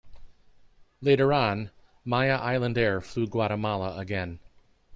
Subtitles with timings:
[1.01, 1.69] Later on,
[2.05, 4.39] Maya Island Air flew Guatemala again.